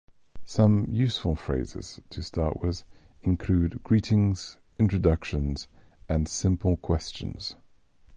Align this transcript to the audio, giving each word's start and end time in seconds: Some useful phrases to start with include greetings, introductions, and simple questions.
Some 0.47 0.87
useful 0.89 1.35
phrases 1.35 2.01
to 2.09 2.23
start 2.23 2.59
with 2.59 2.81
include 3.21 3.83
greetings, 3.83 4.57
introductions, 4.79 5.67
and 6.09 6.27
simple 6.27 6.75
questions. 6.77 7.55